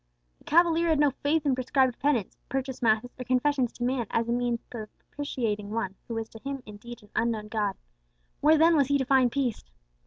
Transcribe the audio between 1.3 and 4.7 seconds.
in prescribed penance, purchased masses, or confessions to man, as means